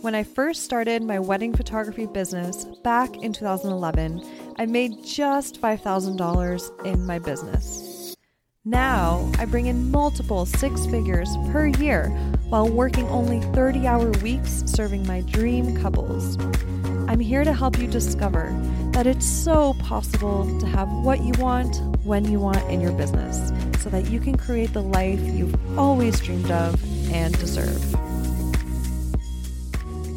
[0.00, 6.86] When I first started my wedding photography business back in 2011, I made just $5,000
[6.86, 8.16] in my business.
[8.64, 12.08] Now I bring in multiple six figures per year
[12.48, 16.38] while working only 30 hour weeks serving my dream couples.
[17.06, 18.58] I'm here to help you discover
[18.92, 23.52] that it's so possible to have what you want when you want in your business
[23.82, 27.99] so that you can create the life you've always dreamed of and deserve.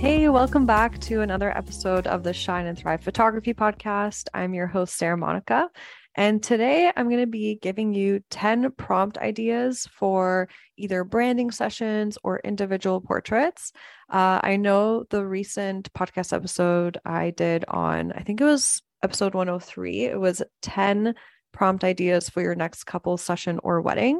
[0.03, 4.27] Hey, welcome back to another episode of the Shine and Thrive Photography Podcast.
[4.33, 5.69] I'm your host, Sara Monika.
[6.13, 12.17] And today I'm going to be giving you 10 prompt ideas for either branding sessions
[12.21, 13.71] or individual portraits.
[14.09, 19.33] Uh, I know the recent podcast episode I did on, I think it was episode
[19.33, 21.15] 103, it was 10
[21.53, 24.19] prompt ideas for your next couple session or wedding.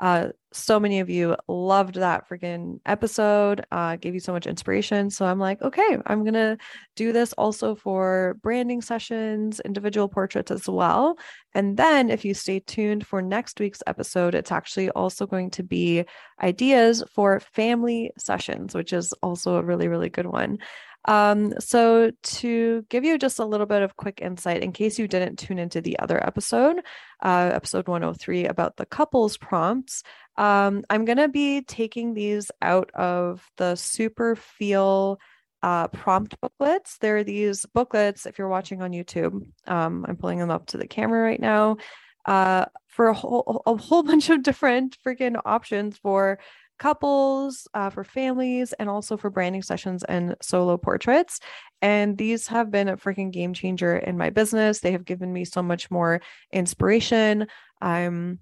[0.00, 5.08] Uh, so many of you loved that freaking episode, uh, gave you so much inspiration.
[5.10, 6.58] So I'm like, okay, I'm going to
[6.96, 11.16] do this also for branding sessions, individual portraits as well.
[11.54, 15.62] And then if you stay tuned for next week's episode, it's actually also going to
[15.62, 16.04] be
[16.42, 20.58] ideas for family sessions, which is also a really, really good one.
[21.04, 25.08] Um, so, to give you just a little bit of quick insight, in case you
[25.08, 26.80] didn't tune into the other episode,
[27.22, 30.02] uh, episode 103 about the couples prompts,
[30.36, 35.18] um, I'm going to be taking these out of the super feel
[35.62, 36.98] uh, prompt booklets.
[36.98, 40.78] There are these booklets, if you're watching on YouTube, um, I'm pulling them up to
[40.78, 41.76] the camera right now.
[42.24, 46.38] Uh, for a whole a whole bunch of different freaking options for
[46.82, 51.38] couples, uh, for families, and also for branding sessions and solo portraits.
[51.80, 54.80] And these have been a freaking game changer in my business.
[54.80, 56.20] They have given me so much more
[56.52, 57.46] inspiration.
[57.80, 58.40] I'm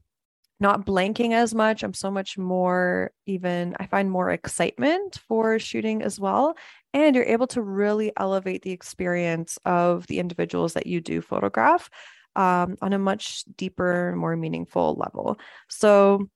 [0.58, 1.82] not blanking as much.
[1.82, 6.56] I'm so much more, even, I find more excitement for shooting as well.
[6.94, 11.90] And you're able to really elevate the experience of the individuals that you do photograph
[12.36, 15.38] um, on a much deeper, more meaningful level.
[15.68, 16.28] So,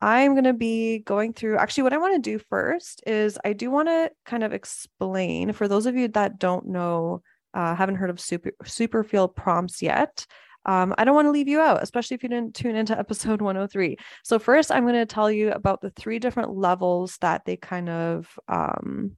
[0.00, 3.52] I'm going to be going through actually what I want to do first is I
[3.52, 7.22] do want to kind of explain for those of you that don't know,
[7.54, 10.24] uh, haven't heard of super super feel prompts yet.
[10.66, 13.40] Um, I don't want to leave you out, especially if you didn't tune into episode
[13.40, 13.96] 103.
[14.22, 17.88] So first, I'm going to tell you about the three different levels that they kind
[17.88, 19.16] of um,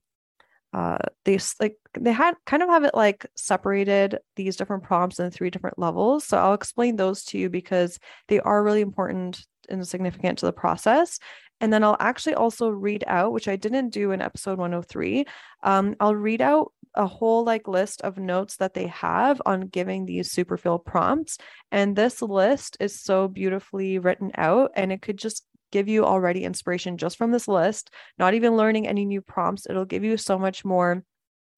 [0.72, 5.30] uh, they like they had kind of have it like separated these different prompts in
[5.30, 6.24] three different levels.
[6.24, 7.98] So I'll explain those to you because
[8.28, 11.18] they are really important and significant to the process.
[11.60, 15.26] And then I'll actually also read out, which I didn't do in episode 103.
[15.62, 20.06] Um, I'll read out a whole like list of notes that they have on giving
[20.06, 21.38] these super feel prompts.
[21.70, 26.44] And this list is so beautifully written out, and it could just give you already
[26.44, 29.66] inspiration just from this list, not even learning any new prompts.
[29.68, 31.04] It'll give you so much more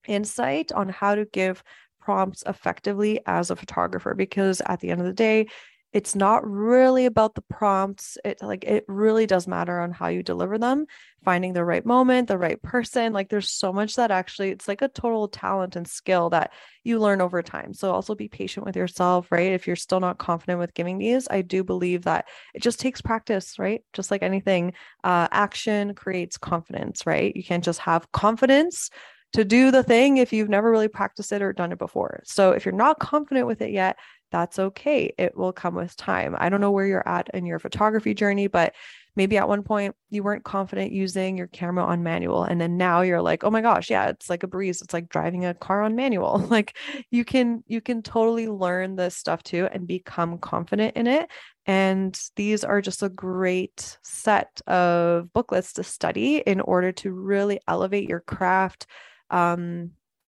[0.07, 1.63] insight on how to give
[1.99, 5.47] prompts effectively as a photographer because at the end of the day
[5.93, 10.23] it's not really about the prompts it like it really does matter on how you
[10.23, 10.85] deliver them
[11.23, 14.81] finding the right moment the right person like there's so much that actually it's like
[14.81, 16.51] a total talent and skill that
[16.83, 19.53] you learn over time so also be patient with yourself right?
[19.53, 23.01] If you're still not confident with giving these i do believe that it just takes
[23.01, 23.81] practice right?
[23.93, 27.35] Just like anything uh, action creates confidence right?
[27.35, 28.89] You can't just have confidence
[29.33, 32.21] to do the thing if you've never really practiced it or done it before.
[32.23, 33.97] So if you're not confident with it yet,
[34.33, 35.13] that's okay.
[35.19, 36.35] It will come with time.
[36.39, 38.73] I don't know where you're at in your photography journey, but
[39.15, 43.01] maybe at one point you weren't confident using your camera on manual and then now
[43.01, 44.81] you're like, "Oh my gosh, yeah, it's like a breeze.
[44.81, 46.75] It's like driving a car on manual." like
[47.11, 51.29] you can you can totally learn this stuff too and become confident in it.
[51.67, 57.59] And these are just a great set of booklets to study in order to really
[57.67, 58.87] elevate your craft
[59.29, 59.91] um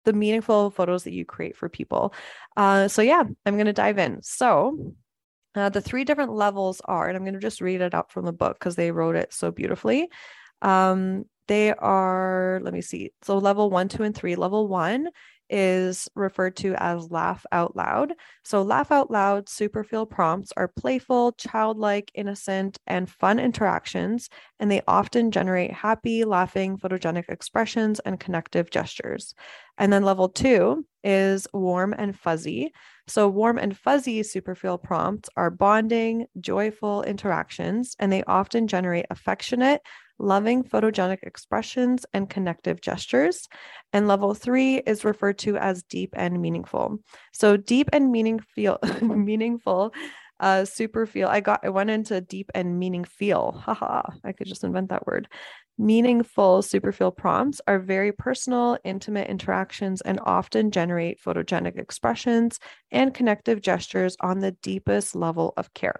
[0.05, 2.13] the meaningful photos that you create for people.
[2.55, 4.21] Uh, so, yeah, I'm going to dive in.
[4.21, 4.93] So,
[5.55, 8.25] uh, the three different levels are, and I'm going to just read it out from
[8.25, 10.09] the book because they wrote it so beautifully.
[10.61, 13.11] Um, they are, let me see.
[13.21, 14.35] So, level one, two, and three.
[14.35, 15.09] Level one
[15.49, 18.13] is referred to as laugh out loud.
[18.43, 24.71] So, laugh out loud super feel prompts are playful, childlike, innocent, and fun interactions, and
[24.71, 29.33] they often generate happy, laughing, photogenic expressions and connective gestures.
[29.77, 32.71] And then level two is warm and fuzzy.
[33.07, 39.05] So, warm and fuzzy super feel prompts are bonding, joyful interactions, and they often generate
[39.09, 39.81] affectionate,
[40.19, 43.47] loving photogenic expressions and connective gestures.
[43.93, 46.99] And level three is referred to as deep and meaningful.
[47.33, 49.93] So deep and meaning feel meaningful
[50.41, 54.47] uh super feel i got i went into deep and meaning feel haha i could
[54.47, 55.29] just invent that word
[55.77, 62.59] Meaningful super feel prompts are very personal, intimate interactions and often generate photogenic expressions
[62.91, 65.99] and connective gestures on the deepest level of care.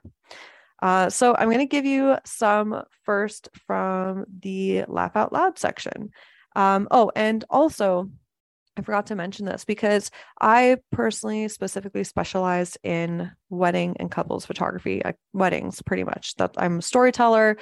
[0.82, 6.12] Uh, so I'm going to give you some first from the laugh out loud section.
[6.56, 8.10] Um, oh, and also,
[8.78, 15.02] I forgot to mention this because I personally specifically specialize in wedding and couples photography,
[15.34, 16.36] weddings pretty much.
[16.36, 17.58] That I'm a storyteller.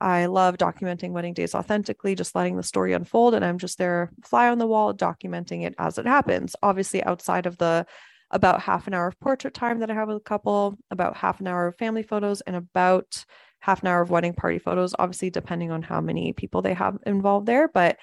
[0.00, 3.34] I love documenting wedding days authentically, just letting the story unfold.
[3.34, 6.54] And I'm just there, fly on the wall, documenting it as it happens.
[6.62, 7.86] Obviously, outside of the
[8.30, 11.40] about half an hour of portrait time that I have with a couple, about half
[11.40, 13.24] an hour of family photos, and about
[13.60, 16.98] half an hour of wedding party photos, obviously, depending on how many people they have
[17.06, 17.68] involved there.
[17.68, 17.98] But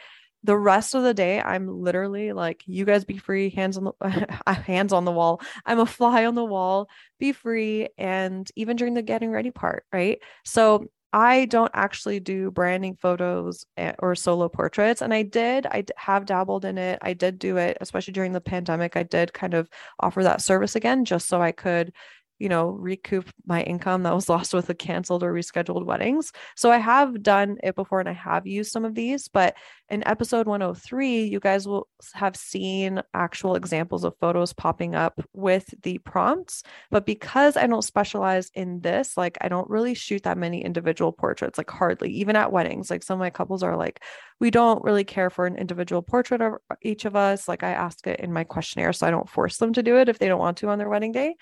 [0.46, 4.44] the rest of the day i'm literally like you guys be free hands on the
[4.48, 5.42] hands on the wall.
[5.66, 6.88] I'm a fly on the wall.
[7.20, 10.20] Be free and even during the getting ready part right?
[10.44, 15.02] So I don't actually do branding photos eh, or solo portraits.
[15.02, 17.00] And I did, I have dabbled in it.
[17.02, 18.98] I did do it, especially during the pandemic.
[18.98, 19.70] I did kind of
[20.02, 21.94] offer that service again just so I could
[22.40, 26.32] you know, recoup my income that was lost with the canceled or rescheduled weddings.
[26.56, 29.56] So I have done it before and I have used some of these, but
[29.90, 35.72] in episode 103, you guys will have seen actual examples of photos popping up with
[35.84, 36.64] the prompts.
[36.90, 41.12] But because I don't specialize in this, like I don't really shoot that many individual
[41.12, 42.90] portraits, like hardly, even at weddings.
[42.90, 44.04] Like some of my couples are like,
[44.40, 47.48] we don't really care for an individual portrait of each of us.
[47.48, 50.10] Like I ask it in my questionnaire, so I don't force them to do it
[50.10, 51.36] if they don't want to on their wedding day.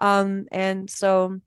[0.00, 1.38] Um, and so,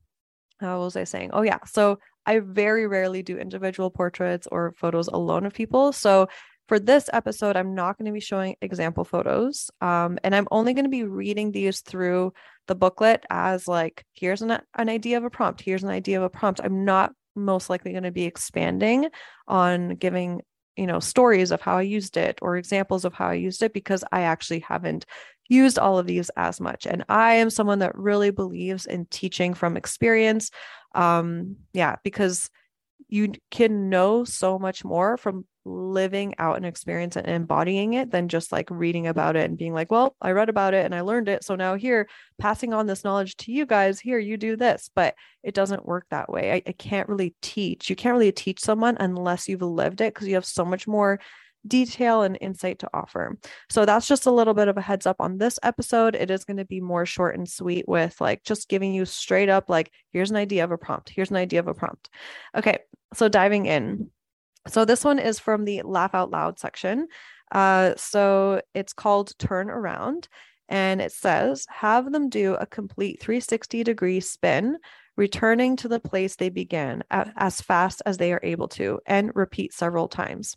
[0.60, 1.32] how was I saying?
[1.34, 1.60] Oh, yeah.
[1.66, 5.92] So, I very rarely do individual portraits or photos alone of people.
[5.92, 6.28] So,
[6.68, 9.70] for this episode, I'm not going to be showing example photos.
[9.82, 12.34] Um, and I'm only going to be reading these through
[12.68, 16.24] the booklet as like, here's an, an idea of a prompt, here's an idea of
[16.24, 16.62] a prompt.
[16.64, 19.10] I'm not most likely going to be expanding
[19.48, 20.42] on giving
[20.76, 23.74] you know stories of how i used it or examples of how i used it
[23.74, 25.06] because i actually haven't
[25.50, 26.86] used all of these as much.
[26.86, 30.52] And I am someone that really believes in teaching from experience.
[30.96, 32.50] Um, yeah, because
[33.08, 38.28] you can know so much more from living out an experience and embodying it than
[38.28, 41.02] just like reading about it and being like, well, I read about it and I
[41.02, 41.44] learned it.
[41.44, 42.08] So now here,
[42.38, 44.90] passing on this knowledge to you guys, here, you do this.
[44.94, 46.52] But it doesn't work that way.
[46.52, 47.90] I, I can't really teach.
[47.90, 51.20] You can't really teach someone unless you've lived it because you have so much more
[51.68, 53.38] detail and insight to offer.
[53.70, 56.16] So that's just a little bit of a heads up on this episode.
[56.16, 59.50] It is going to be more short and sweet with like just giving you straight
[59.50, 61.10] up, like, here's an idea of a prompt.
[61.10, 62.10] Here's an idea of a prompt.
[62.56, 62.80] Okay.
[63.14, 64.10] So diving in.
[64.68, 67.08] So this one is from the laugh out loud section.
[67.52, 70.28] Uh, so it's called Turn Around.
[70.70, 74.78] And it says, have them do a complete 360 degree spin
[75.16, 79.74] returning to the place they began as fast as they are able to and repeat
[79.74, 80.56] several times.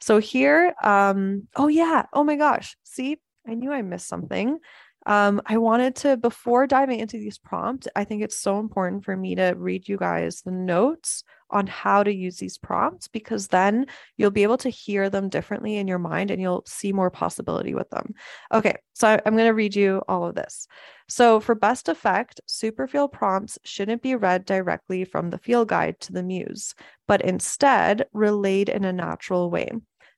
[0.00, 4.58] So here, um, oh yeah, oh my gosh, see, I knew I missed something.
[5.06, 9.16] Um, I wanted to, before diving into these prompts, I think it's so important for
[9.16, 13.86] me to read you guys the notes on how to use these prompts because then
[14.16, 17.74] you'll be able to hear them differently in your mind and you'll see more possibility
[17.74, 18.14] with them.
[18.52, 20.66] Okay, so I'm going to read you all of this.
[21.08, 26.12] So, for best effect, superfeel prompts shouldn't be read directly from the field guide to
[26.12, 26.74] the muse,
[27.06, 29.70] but instead relayed in a natural way.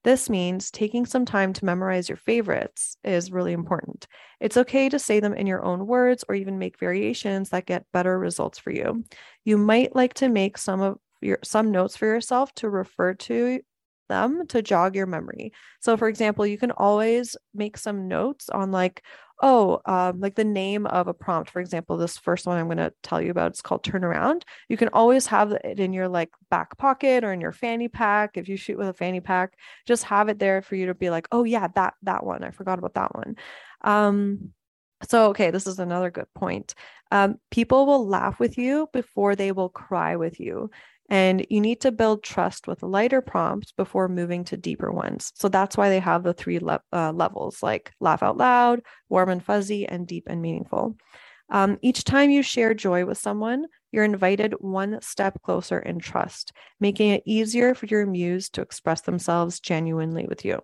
[0.05, 4.07] This means taking some time to memorize your favorites is really important.
[4.41, 7.85] It's okay to say them in your own words or even make variations that get
[7.93, 9.05] better results for you.
[9.45, 13.61] You might like to make some of your some notes for yourself to refer to
[14.09, 15.53] them to jog your memory.
[15.81, 19.03] So for example, you can always make some notes on like
[19.41, 22.79] oh, um, like the name of a prompt, for example, this first one I'm going
[22.79, 24.43] to tell you about, it's called Turnaround.
[24.69, 28.37] You can always have it in your like back pocket or in your fanny pack.
[28.37, 29.55] If you shoot with a fanny pack,
[29.87, 32.43] just have it there for you to be like, oh yeah, that that one.
[32.43, 33.37] I forgot about that one.
[33.83, 34.51] Um,
[35.09, 36.75] so okay, this is another good point.
[37.13, 40.71] Um, people will laugh with you before they will cry with you.
[41.09, 45.33] And you need to build trust with lighter prompts before moving to deeper ones.
[45.35, 49.31] So that's why they have the three le- uh, levels like laugh out loud, warm
[49.31, 50.97] and fuzzy, and deep and meaningful.
[51.51, 56.53] Um, each time you share joy with someone, you're invited one step closer in trust,
[56.79, 60.61] making it easier for your muse to express themselves genuinely with you.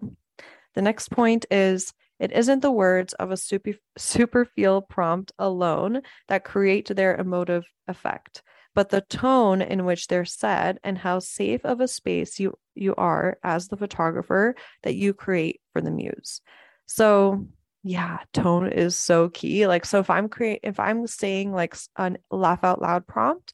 [0.75, 6.03] The next point is it isn't the words of a super, super feel prompt alone
[6.29, 8.43] that create their emotive effect
[8.75, 12.95] but the tone in which they're said and how safe of a space you you
[12.97, 16.41] are as the photographer that you create for the muse.
[16.87, 17.47] So
[17.83, 19.67] yeah, tone is so key.
[19.67, 23.53] Like so if I'm create if I'm saying like a laugh out loud prompt,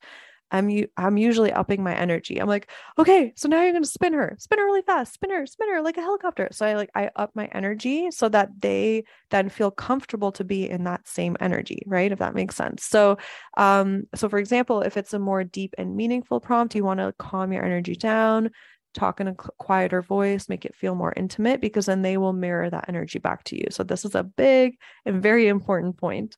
[0.50, 2.40] I'm I'm usually upping my energy.
[2.40, 5.47] I'm like, okay, so now you're gonna spin her, spin her really fast, spin her,
[5.47, 6.49] spin her like a helicopter.
[6.52, 10.69] So I like I up my energy so that they then feel comfortable to be
[10.69, 12.12] in that same energy, right?
[12.12, 12.85] If that makes sense.
[12.85, 13.19] So
[13.57, 17.14] um, so for example, if it's a more deep and meaningful prompt, you want to
[17.19, 18.50] calm your energy down,
[18.95, 22.69] talk in a quieter voice, make it feel more intimate, because then they will mirror
[22.69, 23.66] that energy back to you.
[23.71, 24.76] So this is a big
[25.07, 26.37] and very important point.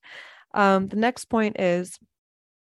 [0.55, 1.99] Um, the next point is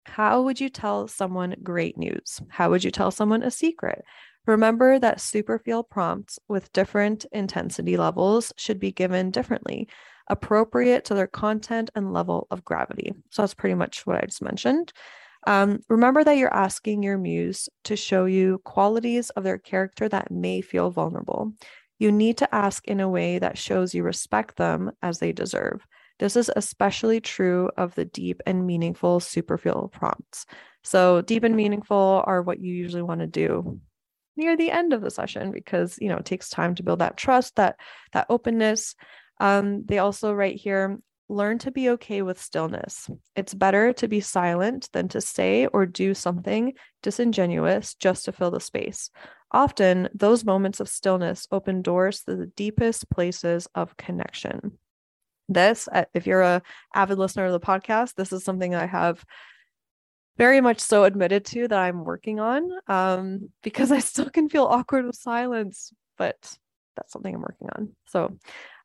[0.07, 2.41] how would you tell someone great news?
[2.49, 4.05] How would you tell someone a secret?
[4.47, 9.89] Remember that superfeel prompts with different intensity levels should be given differently,
[10.29, 13.13] appropriate to their content and level of gravity.
[13.31, 14.93] So that's pretty much what I just mentioned.
[15.47, 20.31] Um, remember that you're asking your muse to show you qualities of their character that
[20.31, 21.53] may feel vulnerable.
[21.99, 25.87] You need to ask in a way that shows you respect them as they deserve.
[26.19, 30.47] This is especially true of the deep and meaningful superfeel prompts.
[30.83, 33.81] So, deep and meaningful are what you usually want to do
[34.37, 37.17] near the end of the session because you know it takes time to build that
[37.17, 37.77] trust, that
[38.13, 38.95] that openness.
[39.41, 43.11] Um, they also write here learn to be okay with stillness.
[43.35, 48.53] It's better to be silent than to say or do something disingenuous just to fill
[48.53, 49.11] the space.
[49.51, 54.79] Often, those moments of stillness open doors to the deepest places of connection
[55.49, 56.63] this uh, if you're a
[56.95, 59.25] avid listener of the podcast this is something i have
[60.39, 64.65] very much so admitted to that i'm working on um, because i still can feel
[64.65, 66.59] awkward with silence but
[66.97, 67.91] that's something i'm working on.
[68.07, 68.37] So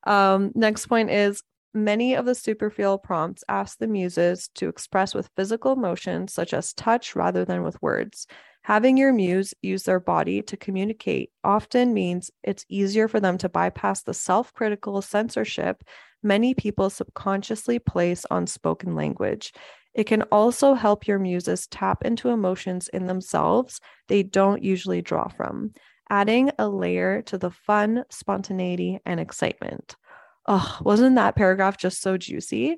[0.05, 1.41] um, next point is
[1.73, 6.73] many of the superfeel prompts ask the muses to express with physical motions such as
[6.73, 8.27] touch rather than with words.
[8.63, 13.49] Having your muse use their body to communicate often means it's easier for them to
[13.49, 15.83] bypass the self critical censorship
[16.23, 19.53] many people subconsciously place on spoken language.
[19.93, 25.27] It can also help your muses tap into emotions in themselves they don't usually draw
[25.27, 25.73] from,
[26.09, 29.95] adding a layer to the fun, spontaneity, and excitement.
[30.47, 32.77] Oh, wasn't that paragraph just so juicy?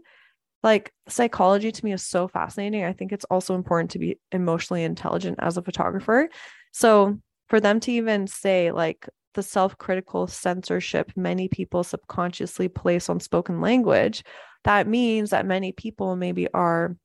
[0.64, 2.84] Like psychology to me is so fascinating.
[2.84, 6.30] I think it's also important to be emotionally intelligent as a photographer.
[6.72, 13.10] So for them to even say, like, the self critical censorship many people subconsciously place
[13.10, 14.24] on spoken language,
[14.64, 16.96] that means that many people maybe are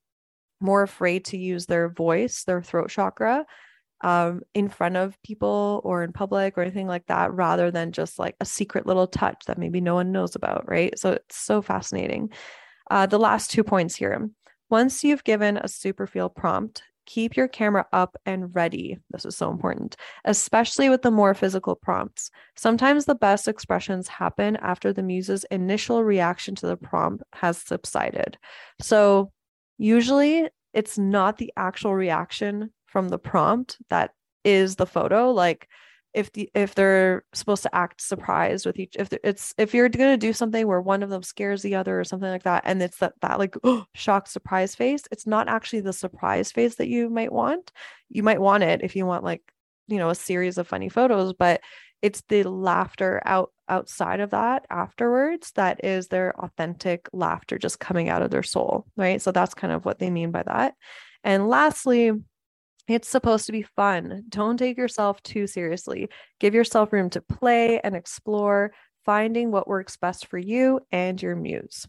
[0.61, 3.45] more afraid to use their voice, their throat chakra,
[4.03, 8.19] um, in front of people or in public or anything like that, rather than just
[8.19, 10.97] like a secret little touch that maybe no one knows about, right?
[10.99, 12.31] So it's so fascinating.
[12.91, 14.29] Uh, the last two points here.
[14.71, 18.99] Once you've given a superfeel prompt, keep your camera up and ready.
[19.11, 19.97] This is so important,
[20.27, 22.31] especially with the more physical prompts.
[22.55, 28.37] Sometimes the best expressions happen after the muse's initial reaction to the prompt has subsided.
[28.83, 29.33] So,
[29.79, 34.11] usually it's not the actual reaction from the prompt that
[34.45, 35.31] is the photo.
[35.31, 35.67] Like,
[36.19, 40.11] if the if they're supposed to act surprised with each if it's if you're going
[40.11, 42.83] to do something where one of them scares the other or something like that and
[42.83, 46.89] it's that that like oh, shock surprise face it's not actually the surprise face that
[46.89, 47.71] you might want.
[48.11, 49.43] You might want it if you want like
[49.87, 51.61] you know a series of funny photos but
[52.03, 58.09] it's the laughter out outside of that afterwards that is their authentic laughter just coming
[58.09, 59.23] out of their soul right?
[59.23, 60.75] So that's kind of what they mean by that.
[61.23, 62.13] And lastly
[62.89, 64.25] it's supposed to be fun.
[64.29, 66.09] Don't take yourself too seriously.
[66.41, 68.73] Give yourself room to play and explore,
[69.05, 71.87] finding what works best for you and your muse.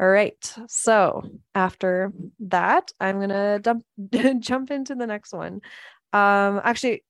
[0.00, 0.54] All right.
[0.68, 1.22] So
[1.54, 3.60] after that, I'm gonna
[4.40, 5.60] jump into the next one.
[6.12, 7.04] Um, actually,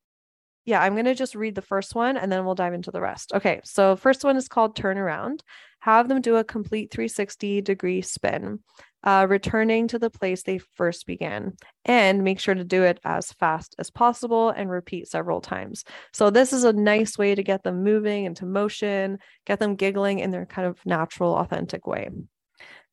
[0.65, 3.33] yeah, I'm gonna just read the first one and then we'll dive into the rest.
[3.35, 3.61] Okay.
[3.65, 5.43] So first one is called turn around.
[5.81, 8.61] Have them do a complete 360 degree spin
[9.03, 11.55] uh, returning to the place they first began.
[11.85, 15.85] And make sure to do it as fast as possible and repeat several times.
[16.13, 20.19] So, this is a nice way to get them moving into motion, get them giggling
[20.19, 22.11] in their kind of natural, authentic way.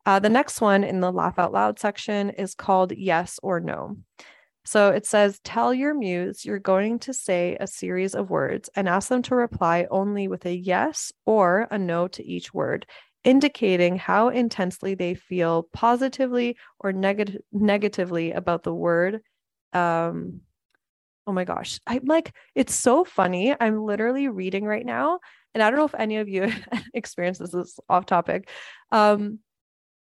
[0.06, 3.98] Uh, the next one in the laugh out loud section is called yes or no.
[4.68, 8.90] So it says, Tell your muse you're going to say a series of words and
[8.90, 12.86] ask them to reply only with a yes or a no to each word
[13.24, 19.22] indicating how intensely they feel positively or negative negatively about the word.
[19.72, 20.42] Um
[21.26, 21.80] oh my gosh.
[21.88, 23.56] I'm like it's so funny.
[23.58, 25.20] I'm literally reading right now
[25.54, 26.52] and i don't know if any of you
[26.94, 28.50] experience this is off topic.
[28.92, 29.40] Um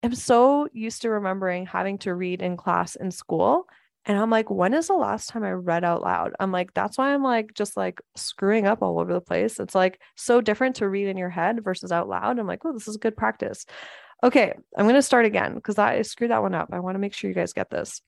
[0.03, 3.65] i'm so used to remembering having to read in class in school
[4.05, 6.33] and I'm like, when is the last time I read out loud?
[6.39, 9.59] I'm like, that's why I'm like just like screwing up all over the place.
[9.59, 12.39] It's like so different to read in your head versus out loud.
[12.39, 13.65] I'm like, oh, this is good practice.
[14.23, 16.69] Okay, I'm going to start again because I screwed that one up.
[16.71, 18.01] I want to make sure you guys get this.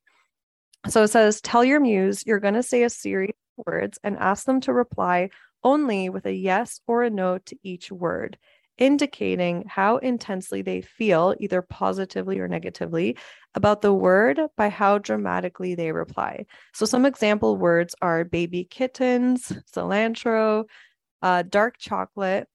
[0.87, 4.17] So it says, tell your muse you're going to say a series of words and
[4.17, 5.29] ask them to reply
[5.63, 8.37] only with a yes or a no to each word,
[8.81, 13.15] indicating how intensely they feel, either positively or negatively,
[13.53, 16.43] about the word by how dramatically they reply.
[16.73, 20.65] So some example words are baby kittens, cilantro,
[21.21, 22.47] uh, dark chocolate,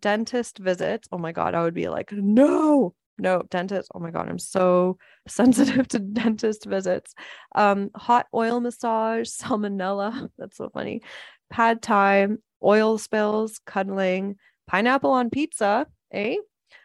[0.00, 1.08] dentist visits.
[1.10, 3.90] Oh my God, I would be like, no, no, dentist.
[3.92, 7.12] Oh my God, I'm so sensitive to dentist visits.
[7.56, 10.28] Um, hot oil massage, salmonella.
[10.38, 11.02] That's so funny.
[11.50, 14.36] Pad time, oil spills, cuddling,
[14.66, 16.36] pineapple on pizza, eh?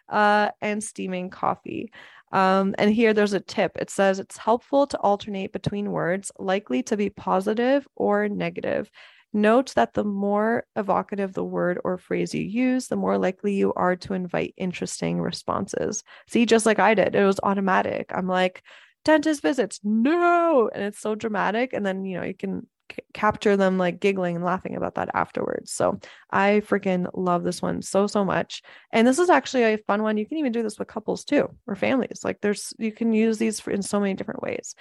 [0.10, 1.92] Uh, and steaming coffee.
[2.32, 3.78] Um, and here there's a tip.
[3.78, 8.90] It says it's helpful to alternate between words likely to be positive or negative.
[9.34, 13.74] Note that the more evocative the word or phrase you use, the more likely you
[13.74, 16.04] are to invite interesting responses.
[16.28, 18.12] See, just like I did, it was automatic.
[18.14, 18.64] I'm like,
[19.06, 20.70] dentist visits, no.
[20.74, 21.74] And it's so dramatic.
[21.74, 22.68] And then, you know, you can
[23.13, 25.72] capture them like giggling and laughing about that afterwards.
[25.72, 26.00] So
[26.32, 28.62] I freaking love this one so, so much.
[28.91, 30.17] And this is actually a fun one.
[30.17, 32.22] You can even do this with couples too or families.
[32.24, 34.75] Like there's, you can use these for, in so many different ways.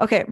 [0.00, 0.24] Okay.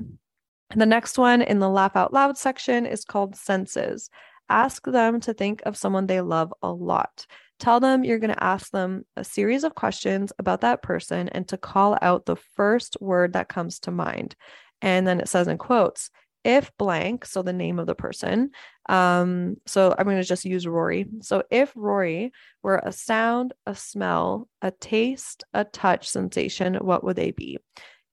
[0.74, 4.08] The next one in the laugh out loud section is called senses.
[4.48, 7.26] Ask them to think of someone they love a lot.
[7.58, 11.46] Tell them you're going to ask them a series of questions about that person and
[11.48, 14.34] to call out the first word that comes to mind.
[14.80, 16.10] And then it says in quotes,
[16.44, 18.50] if blank, so the name of the person.
[18.88, 21.06] Um, so I'm going to just use Rory.
[21.20, 22.32] So if Rory
[22.62, 27.58] were a sound, a smell, a taste, a touch sensation, what would they be?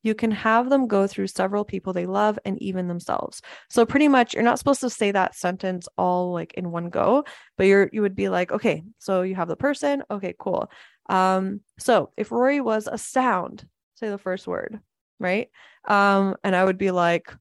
[0.03, 3.41] you can have them go through several people they love and even themselves.
[3.69, 7.25] So pretty much you're not supposed to say that sentence all like in one go,
[7.57, 10.69] but you're you would be like, okay, so you have the person, okay, cool.
[11.10, 14.79] Um so if Rory was a sound, say the first word,
[15.19, 15.50] right?
[15.88, 17.36] Um and I would be like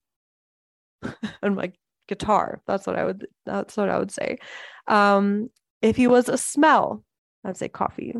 [1.42, 1.72] and my
[2.08, 2.60] guitar.
[2.66, 4.38] That's what I would that's what I would say.
[4.86, 5.50] Um
[5.82, 7.04] if he was a smell,
[7.44, 8.14] I'd say coffee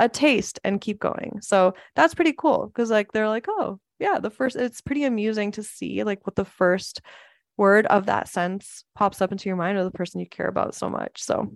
[0.00, 1.38] a taste and keep going.
[1.42, 5.52] So that's pretty cool because like they're like, oh, yeah, the first it's pretty amusing
[5.52, 7.02] to see like what the first
[7.58, 10.74] word of that sense pops up into your mind of the person you care about
[10.74, 11.22] so much.
[11.22, 11.54] So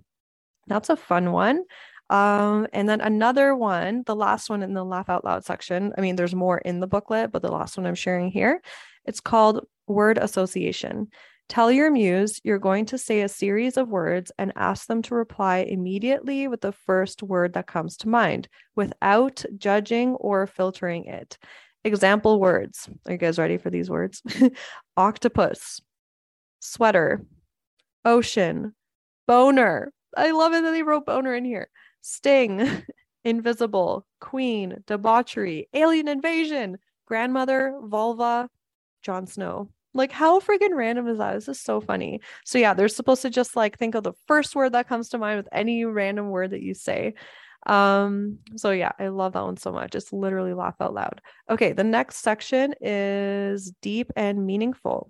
[0.67, 1.63] that's a fun one.
[2.11, 5.91] Um, and then another one, the last one in the laugh out loud section.
[5.97, 8.61] I mean, there's more in the booklet, but the last one I'm sharing here,
[9.05, 11.07] it's called word association.
[11.47, 15.15] Tell your muse you're going to say a series of words and ask them to
[15.15, 21.37] reply immediately with the first word that comes to mind without judging or filtering it.
[21.83, 22.89] Example words.
[23.05, 24.23] Are you guys ready for these words?
[24.97, 25.81] Octopus,
[26.59, 27.23] sweater,
[28.03, 28.73] ocean,
[29.27, 29.91] boner.
[30.17, 31.69] I love it that they wrote boner in here.
[32.01, 32.83] Sting,
[33.23, 38.49] invisible, queen, debauchery, alien invasion, grandmother, vulva,
[39.05, 39.69] Jon Snow.
[39.93, 41.35] Like, how freaking random is that?
[41.35, 42.19] This is so funny.
[42.43, 45.17] So, yeah, they're supposed to just like think of the first word that comes to
[45.17, 47.13] mind with any random word that you say.
[47.65, 49.95] Um, so yeah, I love that one so much.
[49.95, 51.21] It's literally laugh out loud.
[51.49, 55.09] Okay, the next section is deep and meaningful.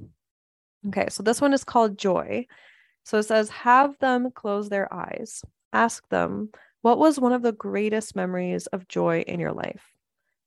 [0.87, 2.45] Okay, so this one is called joy.
[3.03, 5.43] So it says, have them close their eyes.
[5.73, 6.49] Ask them,
[6.81, 9.94] what was one of the greatest memories of joy in your life?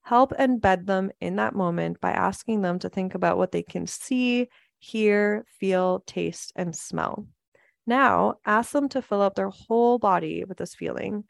[0.09, 3.87] Help embed them in that moment by asking them to think about what they can
[3.87, 7.27] see, hear, feel, taste, and smell.
[7.87, 11.25] Now, ask them to fill up their whole body with this feeling.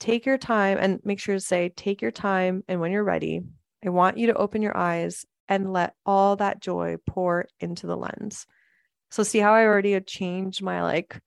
[0.00, 2.64] Take your time and make sure to say, Take your time.
[2.68, 3.42] And when you're ready,
[3.84, 7.96] I want you to open your eyes and let all that joy pour into the
[7.98, 8.46] lens.
[9.10, 11.20] So, see how I already changed my like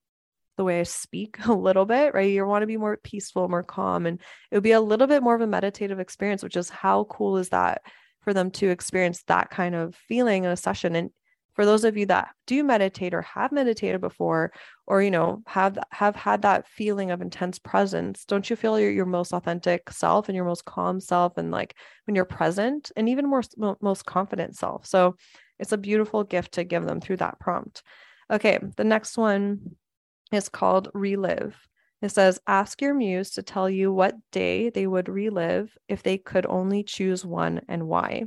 [0.57, 2.29] the way I speak a little bit, right?
[2.29, 4.19] You want to be more peaceful, more calm, and
[4.51, 7.37] it would be a little bit more of a meditative experience, which is how cool
[7.37, 7.81] is that
[8.21, 10.95] for them to experience that kind of feeling in a session.
[10.95, 11.11] And
[11.53, 14.51] for those of you that do meditate or have meditated before,
[14.87, 18.91] or you know have have had that feeling of intense presence, don't you feel your
[18.91, 23.07] your most authentic self and your most calm self, and like when you're present, and
[23.07, 23.43] even more
[23.81, 24.85] most confident self?
[24.85, 25.15] So
[25.57, 27.81] it's a beautiful gift to give them through that prompt.
[28.29, 29.75] Okay, the next one
[30.31, 31.55] is called Relive.
[32.01, 36.17] It says, Ask your muse to tell you what day they would relive if they
[36.17, 38.25] could only choose one and why.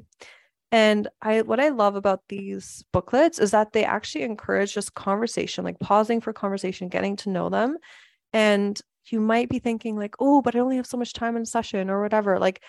[0.70, 5.64] And I what I love about these booklets is that they actually encourage just conversation,
[5.64, 7.78] like pausing for conversation, getting to know them.
[8.32, 8.78] And
[9.10, 11.88] you might be thinking, like, oh, but I only have so much time in session
[11.88, 12.38] or whatever.
[12.38, 12.62] Like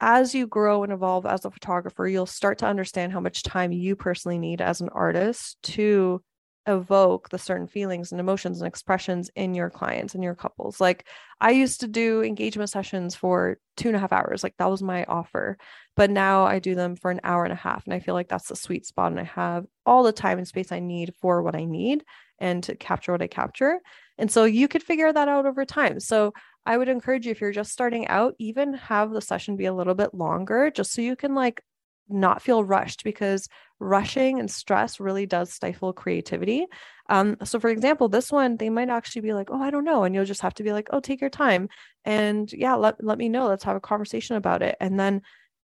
[0.00, 3.70] as you grow and evolve as a photographer, you'll start to understand how much time
[3.70, 6.20] you personally need as an artist to
[6.66, 10.80] evoke the certain feelings and emotions and expressions in your clients and your couples.
[10.80, 11.06] Like
[11.40, 14.82] I used to do engagement sessions for two and a half hours, like that was
[14.82, 15.58] my offer.
[15.96, 17.84] But now I do them for an hour and a half.
[17.84, 19.10] And I feel like that's the sweet spot.
[19.10, 22.04] And I have all the time and space I need for what I need
[22.38, 23.80] and to capture what I capture.
[24.18, 26.00] And so you could figure that out over time.
[26.00, 26.32] So
[26.64, 29.74] I would encourage you, if you're just starting out, even have the session be a
[29.74, 31.60] little bit longer just so you can like
[32.08, 33.48] not feel rushed because
[33.82, 36.66] rushing and stress really does stifle creativity.
[37.08, 40.04] Um, so, for example, this one, they might actually be like, oh, I don't know.
[40.04, 41.68] And you'll just have to be like, oh, take your time.
[42.04, 43.48] And yeah, let, let me know.
[43.48, 44.76] Let's have a conversation about it.
[44.80, 45.22] And then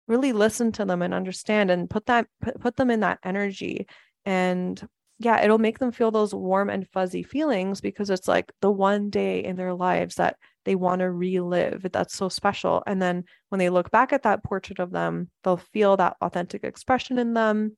[0.08, 3.88] really listen to them and understand and put that, put, put them in that energy.
[4.26, 4.82] And
[5.20, 9.10] yeah, it'll make them feel those warm and fuzzy feelings because it's like the one
[9.10, 11.86] day in their lives that they want to relive.
[11.92, 12.84] That's so special.
[12.86, 16.64] And then when they look back at that portrait of them, they'll feel that authentic
[16.64, 17.78] expression in them.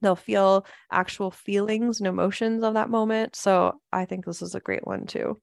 [0.00, 3.36] They'll feel actual feelings and emotions of that moment.
[3.36, 5.40] So I think this is a great one too.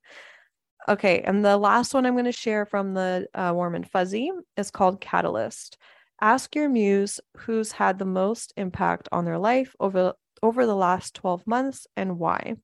[0.87, 1.21] Okay.
[1.21, 4.71] And the last one I'm going to share from the uh, Warm and Fuzzy is
[4.71, 5.77] called Catalyst.
[6.21, 11.15] Ask your muse who's had the most impact on their life over, over the last
[11.15, 12.55] 12 months and why.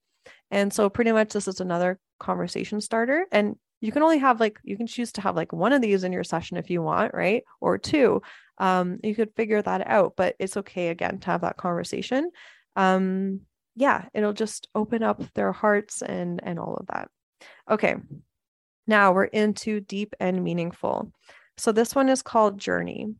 [0.51, 3.25] And so, pretty much, this is another conversation starter.
[3.31, 6.03] And you can only have like you can choose to have like one of these
[6.03, 7.43] in your session if you want right?
[7.61, 8.21] Or two.
[8.57, 12.31] Um you could figure that out but it's okay again to have that conversation.
[12.75, 13.41] Um
[13.75, 17.09] yeah it'll just open up their hearts and and all of that.
[17.69, 17.95] Okay.
[18.87, 21.11] Now we're into deep and meaningful.
[21.57, 23.15] So this one is called journey.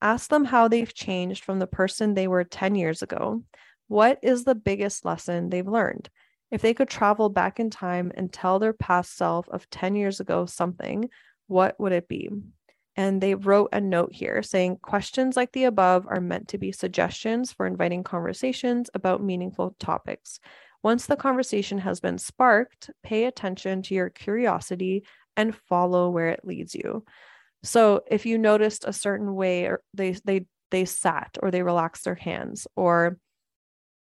[0.00, 3.44] Ask them how they've changed from the person they were 10 years ago.
[3.88, 6.08] What is the biggest lesson they've learned
[6.52, 10.20] if they could travel back in time and tell their past self of 10 years
[10.20, 11.08] ago something,
[11.46, 12.28] what would it be?
[12.94, 16.70] And they wrote a note here saying questions like the above are meant to be
[16.70, 20.38] suggestions for inviting conversations about meaningful topics.
[20.82, 25.04] Once the conversation has been sparked, pay attention to your curiosity
[25.38, 27.02] and follow where it leads you.
[27.62, 32.04] So if you noticed a certain way or they they they sat or they relaxed
[32.04, 33.16] their hands or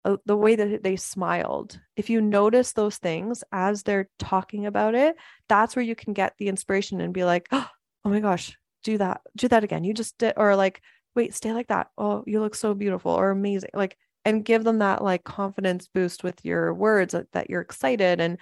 [0.08, 1.80] uh, the way that they smiled.
[1.98, 5.17] If you notice those things as they're talking about it,
[5.50, 7.67] that's where you can get the inspiration and be like, oh
[8.06, 9.84] my gosh, do that, do that again.
[9.84, 10.82] You just did, or like,
[11.13, 11.88] wait, stay like that.
[11.98, 13.72] Oh, you look so beautiful or amazing.
[13.74, 18.22] Like, and give them that like confidence boost with your words that, that you're excited.
[18.22, 18.38] And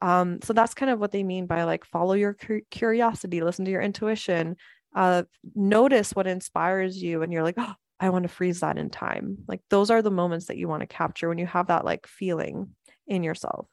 [0.00, 2.36] um, so that's kind of what they mean by like follow your
[2.70, 4.56] curiosity, listen to your intuition,
[4.94, 5.24] uh,
[5.56, 7.22] notice what inspires you.
[7.22, 9.38] And you're like, oh, I want to freeze that in time.
[9.46, 12.06] Like those are the moments that you want to capture when you have that like
[12.06, 12.74] feeling
[13.06, 13.66] in yourself.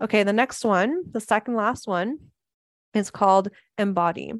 [0.00, 2.18] Okay, the next one, the second last one
[2.92, 4.32] is called embody.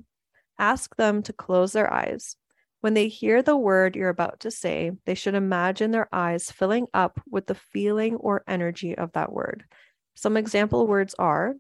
[0.58, 2.36] Ask them to close their eyes.
[2.80, 6.86] When they hear the word you're about to say, they should imagine their eyes filling
[6.92, 9.64] up with the feeling or energy of that word.
[10.14, 11.54] Some example words are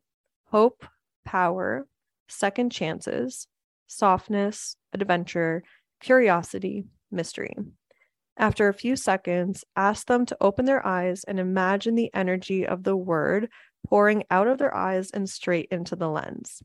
[0.46, 0.84] hope,
[1.24, 1.86] power,
[2.28, 3.46] second chances,
[3.86, 5.62] softness, adventure,
[6.00, 7.54] curiosity, mystery.
[8.36, 12.84] After a few seconds, ask them to open their eyes and imagine the energy of
[12.84, 13.48] the word
[13.86, 16.62] pouring out of their eyes and straight into the lens.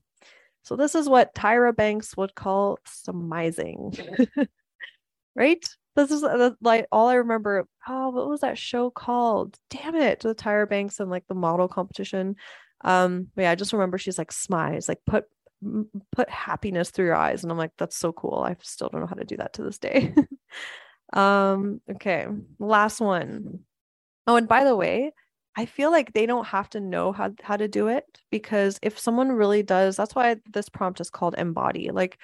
[0.62, 3.97] So, this is what Tyra Banks would call smizing,
[5.36, 5.67] right?
[5.95, 7.67] This is uh, like all I remember.
[7.88, 9.58] Oh, what was that show called?
[9.69, 12.36] Damn it, the Tyra Banks and like the model competition.
[12.84, 15.25] Um, yeah, I just remember she's like smize, like put
[16.12, 19.08] put happiness through your eyes and i'm like that's so cool i still don't know
[19.08, 20.13] how to do that to this day
[21.13, 22.28] um okay
[22.60, 23.60] last one.
[24.26, 25.12] Oh, and by the way
[25.56, 28.97] i feel like they don't have to know how, how to do it because if
[28.97, 32.17] someone really does that's why this prompt is called embody like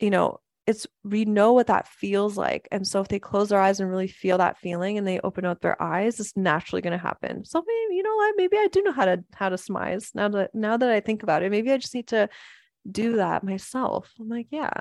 [0.00, 3.60] you know it's we know what that feels like and so if they close their
[3.60, 6.92] eyes and really feel that feeling and they open up their eyes it's naturally going
[6.92, 7.44] to happen.
[7.44, 8.34] So maybe you know what?
[8.36, 11.22] Maybe i do know how to how to smize now that now that i think
[11.22, 11.50] about it.
[11.50, 12.28] Maybe i just need to
[12.90, 14.12] do that myself.
[14.18, 14.72] I'm like yeah.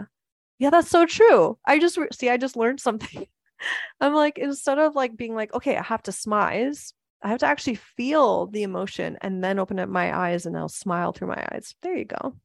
[0.59, 1.57] Yeah that's so true.
[1.65, 3.27] I just see i just learned something.
[4.01, 6.91] I'm like instead of like being like okay i have to smize
[7.21, 10.69] i have to actually feel the emotion and then open up my eyes and i'll
[10.69, 11.75] smile through my eyes.
[11.81, 12.35] There you go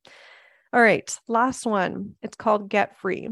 [0.72, 2.14] all right, last one.
[2.22, 3.28] It's called Get Free.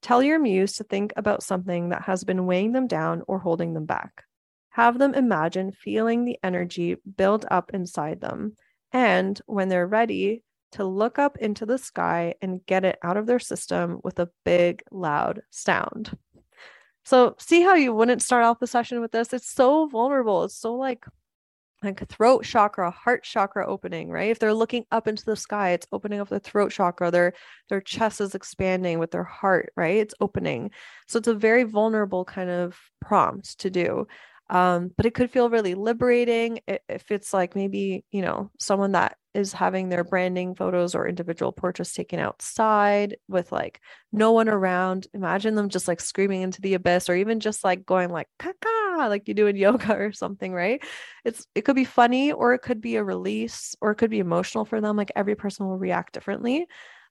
[0.00, 3.74] Tell your muse to think about something that has been weighing them down or holding
[3.74, 4.24] them back.
[4.70, 8.56] Have them imagine feeling the energy build up inside them.
[8.92, 13.26] And when they're ready, to look up into the sky and get it out of
[13.26, 16.16] their system with a big, loud sound.
[17.04, 19.32] So, see how you wouldn't start off the session with this?
[19.32, 20.44] It's so vulnerable.
[20.44, 21.04] It's so like
[21.82, 24.30] like throat chakra, heart chakra opening, right?
[24.30, 27.10] If they're looking up into the sky, it's opening up the throat chakra.
[27.10, 27.32] Their
[27.68, 29.96] their chest is expanding with their heart, right?
[29.96, 30.70] It's opening.
[31.08, 34.06] So it's a very vulnerable kind of prompt to do.
[34.50, 39.16] Um, but it could feel really liberating if it's like maybe, you know, someone that
[39.34, 43.80] is having their branding photos or individual portraits taken outside with like
[44.12, 45.06] no one around.
[45.14, 48.81] Imagine them just like screaming into the abyss or even just like going like caca
[48.96, 50.82] like you do in yoga or something, right?
[51.24, 54.18] It's it could be funny or it could be a release or it could be
[54.20, 54.96] emotional for them.
[54.96, 56.66] Like every person will react differently.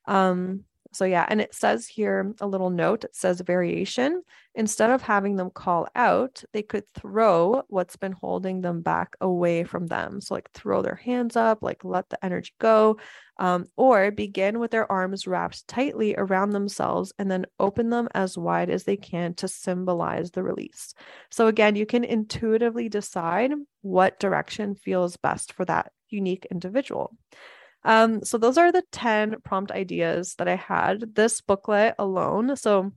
[0.05, 4.23] Um, so yeah, and it says here a little note, it says variation.
[4.55, 9.63] Instead of having them call out, they could throw what's been holding them back away
[9.63, 10.19] from them.
[10.19, 12.97] So like throw their hands up, like let the energy go,
[13.39, 18.37] um, or begin with their arms wrapped tightly around themselves and then open them as
[18.37, 20.93] wide as they can to symbolize the release.
[21.29, 27.15] So again, you can intuitively decide what direction feels best for that unique individual.
[27.83, 31.15] Um, so those are the 10 prompt ideas that I had.
[31.15, 32.55] This booklet alone.
[32.55, 32.91] So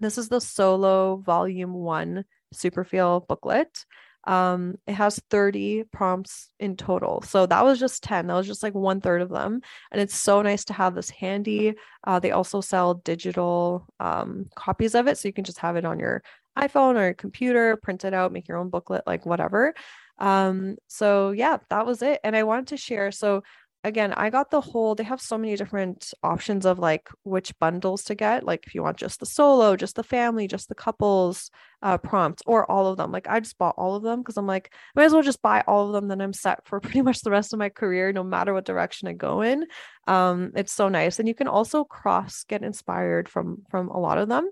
[0.00, 3.84] this is the solo volume one super feel booklet.
[4.24, 7.22] Um, it has 30 prompts in total.
[7.22, 8.26] So that was just 10.
[8.26, 9.62] That was just like one third of them.
[9.90, 11.74] And it's so nice to have this handy.
[12.04, 15.16] Uh, they also sell digital um, copies of it.
[15.16, 16.22] So you can just have it on your
[16.58, 19.74] iPhone or your computer, print it out, make your own booklet, like whatever.
[20.18, 22.20] Um, so yeah, that was it.
[22.22, 23.12] And I wanted to share.
[23.12, 23.44] So
[23.88, 28.04] again, I got the whole, they have so many different options of like which bundles
[28.04, 28.44] to get.
[28.44, 31.50] Like if you want just the solo, just the family, just the couples
[31.82, 33.10] uh, prompts, or all of them.
[33.10, 35.42] Like I just bought all of them because I'm like, I might as well just
[35.42, 36.08] buy all of them.
[36.08, 39.08] Then I'm set for pretty much the rest of my career, no matter what direction
[39.08, 39.66] I go in.
[40.06, 41.18] Um, it's so nice.
[41.18, 44.48] And you can also cross get inspired from from a lot of them.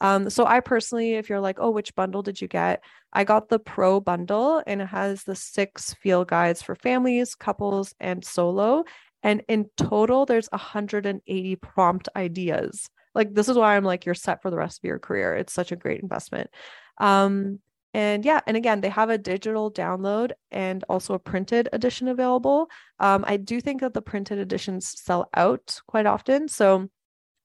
[0.00, 2.82] Um, so I personally, if you're like, oh, which bundle did you get?
[3.12, 7.94] I got the pro bundle and it has the six feel guides for families, couples,
[8.00, 8.84] and solo.
[9.22, 12.90] And in total, there's 180 prompt ideas.
[13.14, 15.34] Like this is why I'm like, you're set for the rest of your career.
[15.34, 16.50] It's such a great investment.
[16.98, 17.60] Um,
[17.94, 22.68] and yeah, and again, they have a digital download and also a printed edition available.
[22.98, 26.48] Um, I do think that the printed editions sell out quite often.
[26.48, 26.88] So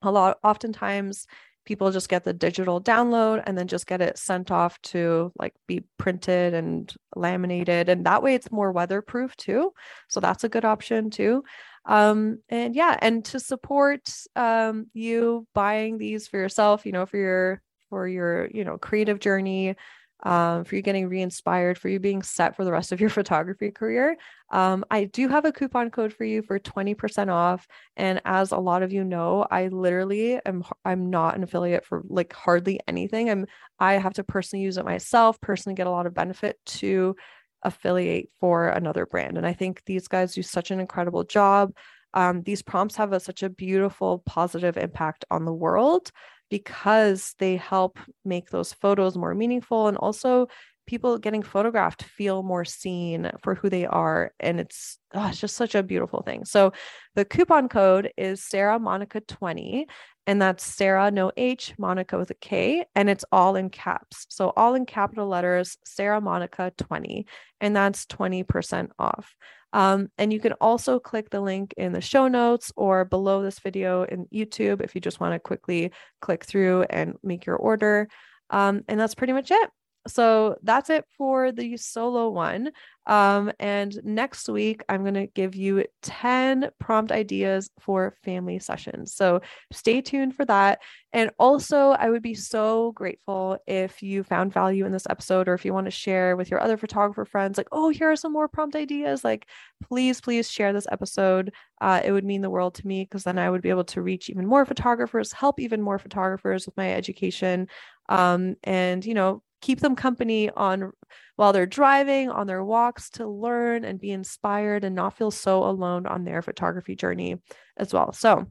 [0.02, 1.28] a lot oftentimes
[1.70, 5.54] people just get the digital download and then just get it sent off to like
[5.68, 7.90] be printed and laminated.
[7.90, 9.72] And that way it's more weatherproof too.
[10.08, 11.44] So that's a good option too.
[11.86, 14.02] Um and yeah and to support
[14.36, 19.20] um you buying these for yourself you know for your for your you know creative
[19.20, 19.76] journey
[20.24, 23.72] um, for you getting re-inspired, for you being set for the rest of your photography
[23.72, 24.18] career.
[24.52, 27.68] Um, I do have a coupon code for you for 20% off.
[27.96, 32.04] And as a lot of you know, I literally am I'm not an affiliate for
[32.08, 33.30] like hardly anything.
[33.30, 33.46] I'm
[33.80, 37.16] I have to personally use it myself, personally get a lot of benefit to
[37.64, 39.38] affiliate for another brand.
[39.38, 41.74] And I think these guys do such an incredible job.
[42.14, 46.12] Um, these prompts have a, such a beautiful positive impact on the world
[46.50, 50.48] because they help make those photos more meaningful and also
[50.90, 55.56] people getting photographed feel more seen for who they are and it's, oh, it's just
[55.56, 56.44] such a beautiful thing.
[56.46, 56.74] So
[57.14, 59.86] the coupon code is sara monika 20
[60.26, 64.26] and that's sara no h monika with a k and it's all in caps.
[64.30, 67.28] So all in capital letters sara monika 20
[67.62, 69.36] and that's 20% off.
[69.72, 73.60] Um, and you can also click the link in the show notes or below this
[73.60, 78.08] video in YouTube if you just want to quickly click through and make your order.
[78.50, 79.70] Um, and that's pretty much it
[80.10, 82.72] so that's it for the solo one.
[83.06, 89.16] Um, and next week, I'm going to give you 10 prompt ideas for family sessions.
[89.16, 89.42] So
[89.72, 90.80] stay tuned for that.
[91.12, 95.56] And also, I would be so grateful if you found value in this episode or
[95.56, 98.34] if you want to share with your other photographer friends, like, oh, here are some
[98.34, 99.24] more prompt ideas.
[99.24, 99.48] Like,
[99.84, 101.52] please, please share this episode.
[101.82, 104.04] Uh, it would mean the world to me because then I would be able to
[104.04, 107.68] reach even more photographers, help even more photographers with my education.
[108.08, 110.92] Um, and, you know, keep them company on
[111.36, 115.64] while they're driving on their walks to learn and be inspired and not feel so
[115.64, 117.38] alone on their photography journey
[117.78, 118.12] as well.
[118.14, 118.46] So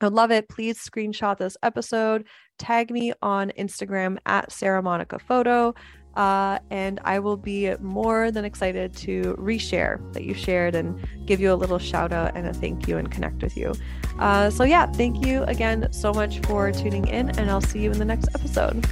[0.00, 0.48] I love it.
[0.48, 2.26] Please screenshot this episode,
[2.58, 5.74] tag me on Instagram at Sara Monika Photo,
[6.16, 11.40] uh, and I will be more than excited to reshare that you shared and give
[11.40, 13.74] you a little shout out and a thank you and connect with you.
[14.18, 17.90] Uh, so, yeah, thank you again so much for tuning in, and I'll see you
[17.90, 18.84] in the next episode.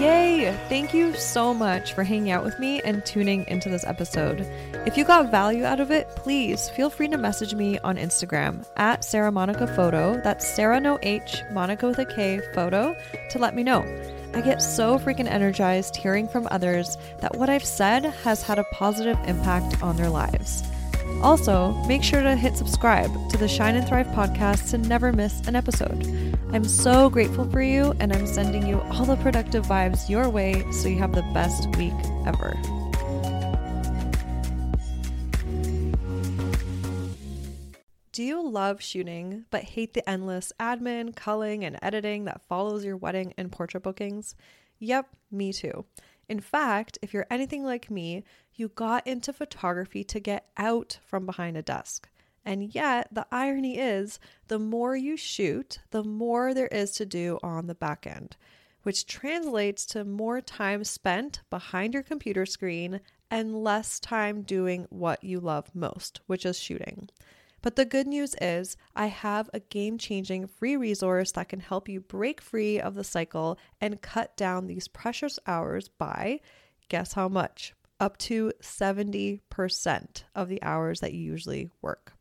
[0.00, 0.56] Yay!
[0.70, 4.40] Thank you so much for hanging out with me and tuning into this episode.
[4.86, 8.64] If you got value out of it, please feel free to message me on Instagram
[8.78, 10.18] at Sara Monika Photo.
[10.24, 12.96] That's Sara no H, Monika with a K photo
[13.28, 13.82] to let me know.
[14.32, 18.64] I get so freaking energized hearing from others that what I've said has had a
[18.72, 20.62] positive impact on their lives.
[21.22, 25.40] Also, make sure to hit subscribe to the Shine and Thrive podcast to never miss
[25.46, 26.06] an episode.
[26.52, 30.64] I'm so grateful for you, and I'm sending you all the productive vibes your way
[30.72, 31.92] so you have the best week
[32.26, 32.58] ever.
[38.12, 42.96] Do you love shooting but hate the endless admin, culling, and editing that follows your
[42.96, 44.34] wedding and portrait bookings?
[44.80, 45.84] Yep, me too.
[46.30, 48.22] In fact, if you're anything like me,
[48.54, 52.08] you got into photography to get out from behind a desk.
[52.44, 57.40] And yet, the irony is, the more you shoot, the more there is to do
[57.42, 58.36] on the back end,
[58.84, 65.24] which translates to more time spent behind your computer screen and less time doing what
[65.24, 67.08] you love most, which is shooting.
[67.62, 71.88] But the good news is, I have a game changing free resource that can help
[71.88, 76.40] you break free of the cycle and cut down these precious hours by
[76.88, 77.74] guess how much?
[77.98, 82.14] Up to 70% of the hours that you usually work.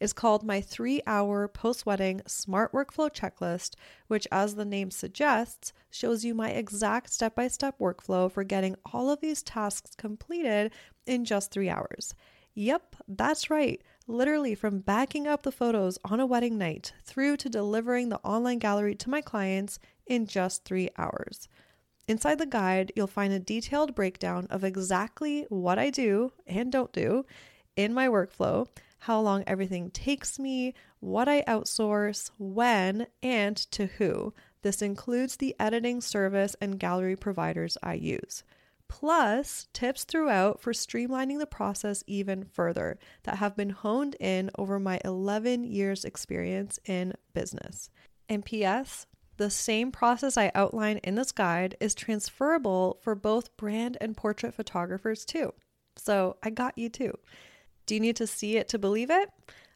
[0.00, 3.74] It's called my three hour post wedding smart workflow checklist,
[4.06, 8.76] which, as the name suggests, shows you my exact step by step workflow for getting
[8.92, 10.72] all of these tasks completed
[11.06, 12.14] in just three hours.
[12.54, 13.82] Yep, that's right.
[14.06, 18.58] Literally, from backing up the photos on a wedding night through to delivering the online
[18.58, 21.48] gallery to my clients in just three hours.
[22.06, 26.92] Inside the guide, you'll find a detailed breakdown of exactly what I do and don't
[26.92, 27.24] do
[27.76, 34.34] in my workflow, how long everything takes me, what I outsource, when, and to who.
[34.60, 38.44] This includes the editing service and gallery providers I use
[38.94, 44.78] plus tips throughout for streamlining the process even further that have been honed in over
[44.78, 47.90] my 11 years' experience in business.
[48.28, 53.98] And P.S., the same process I outline in this guide is transferable for both brand
[54.00, 55.52] and portrait photographers too.
[55.96, 57.18] So I got you too.
[57.86, 59.28] Do you need to see it to believe it?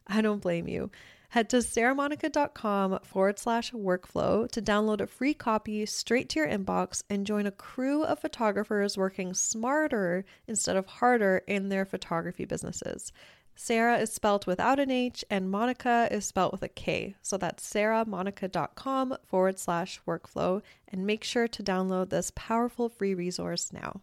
[0.07, 0.91] I don't blame you.
[1.29, 7.03] Head to saramonika.com forward slash workflow to download a free copy straight to your inbox
[7.07, 13.11] and join a crew of photographers working smarter instead of harder in their photography businesses.
[13.55, 17.15] Sara is spelled without an H and Monika is spelled with a K.
[17.21, 20.63] So that's saramonika.com forward slash workflow.
[20.87, 24.01] And make sure to download this powerful free resource now.